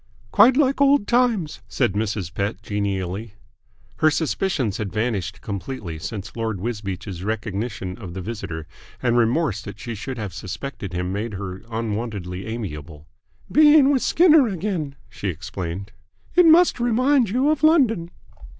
"Quite 0.31 0.57
like 0.57 0.81
old 0.81 1.05
times," 1.05 1.59
said 1.67 1.93
Mrs. 1.93 2.33
Pett 2.33 2.63
genially. 2.63 3.35
Her 3.97 4.09
suspicions 4.09 4.77
had 4.77 4.91
vanished 4.91 5.41
completely 5.41 5.99
since 5.99 6.35
Lord 6.35 6.59
Wisbeach's 6.59 7.23
recognition 7.23 7.99
of 7.99 8.15
the 8.15 8.21
visitor, 8.23 8.65
and 9.03 9.15
remorse 9.15 9.61
that 9.61 9.79
she 9.79 9.93
should 9.93 10.17
have 10.17 10.33
suspected 10.33 10.93
him 10.93 11.13
made 11.13 11.35
her 11.35 11.61
unwontedly 11.69 12.47
amiable. 12.47 13.05
"Being 13.51 13.91
with 13.91 14.01
Skinner 14.01 14.47
again," 14.47 14.95
she 15.07 15.27
explained. 15.27 15.91
"It 16.33 16.47
must 16.47 16.79
remind 16.79 17.29
you 17.29 17.51
of 17.51 17.61
London." 17.61 18.09